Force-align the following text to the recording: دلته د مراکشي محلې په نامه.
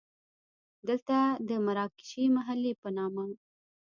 دلته 0.87 1.17
د 1.49 1.49
مراکشي 1.65 2.25
محلې 2.35 2.71
په 2.81 2.89
نامه. 2.97 3.25